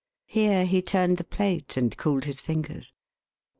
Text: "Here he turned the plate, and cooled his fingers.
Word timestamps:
"Here 0.25 0.65
he 0.65 0.81
turned 0.81 1.17
the 1.17 1.23
plate, 1.23 1.77
and 1.77 1.95
cooled 1.95 2.25
his 2.25 2.41
fingers. 2.41 2.91